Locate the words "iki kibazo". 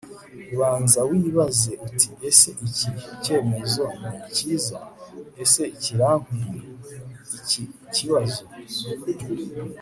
7.37-8.43